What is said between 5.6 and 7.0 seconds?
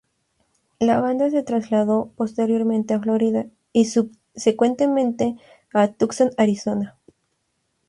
a Tucson, Arizona.